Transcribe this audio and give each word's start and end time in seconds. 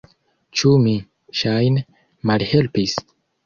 Ĉu 0.61 0.71
mi, 0.85 0.93
ŝajne, 1.41 1.87
malhelpis? 2.33 3.01